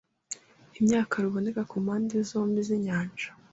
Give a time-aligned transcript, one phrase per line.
[0.79, 3.29] imyaka ruboneka ku mpande zombi z'inyanja